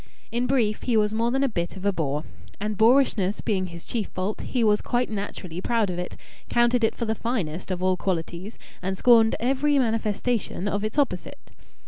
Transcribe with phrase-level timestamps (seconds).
[0.31, 2.23] In brief, he was more than a bit of a boor.
[2.59, 6.17] And boorishness being his chief fault, he was quite naturally proud of it,
[6.49, 11.51] counted it for the finest of all qualities, and scorned every manifestation of its opposite.